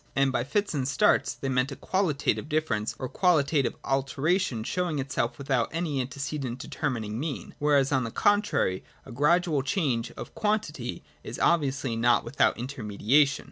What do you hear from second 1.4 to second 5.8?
they meant a qualitative difference or qualitative alteration showing itself without